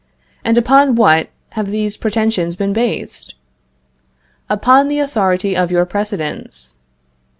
[0.43, 3.35] And upon what have these pretensions been based?
[4.49, 6.73] Upon the authority of your precedents.